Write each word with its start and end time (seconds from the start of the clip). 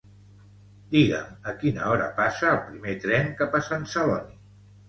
Digue'm 0.95 1.51
a 1.51 1.53
quina 1.63 1.85
hora 1.91 2.09
passa 2.21 2.49
el 2.55 2.57
primer 2.71 2.97
tren 3.07 3.31
cap 3.43 3.59
a 3.59 3.63
Sant 3.71 3.89
Celoni 3.93 4.39